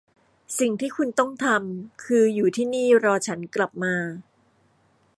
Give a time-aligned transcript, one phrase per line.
[0.59, 3.95] สิ่งที่คุณต้องทำคืออยู่ที่นี่รอฉันกลับมา